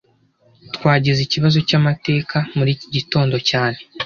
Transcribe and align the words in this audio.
Twagize 0.75 1.19
ikibazo 1.23 1.57
cyamateka 1.67 2.37
muri 2.57 2.69
iki 2.75 2.87
gitondo 2.95 3.35
cyane 3.49 3.77